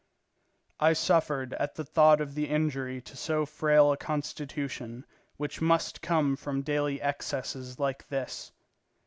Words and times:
I 0.79 0.93
suffered 0.93 1.53
at 1.59 1.75
the 1.75 1.85
thought 1.85 2.21
of 2.21 2.33
the 2.33 2.49
injury 2.49 3.01
to 3.01 3.15
so 3.15 3.45
frail 3.45 3.91
a 3.91 3.97
constitution 3.97 5.05
which 5.37 5.61
must 5.61 6.01
come 6.01 6.35
from 6.35 6.63
daily 6.63 6.99
excesses 6.99 7.77
like 7.77 8.07
this. 8.07 8.51